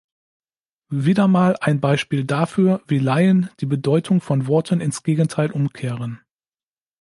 Wieder 0.89 1.27
mal 1.27 1.57
ein 1.59 1.79
Beispiel 1.79 2.25
dafür, 2.25 2.81
wie 2.87 2.97
Laien 2.97 3.51
die 3.59 3.67
Bedeutung 3.67 4.19
von 4.19 4.47
Worten 4.47 4.81
ins 4.81 5.03
Gegenteil 5.03 5.51
umkehren. 5.51 6.21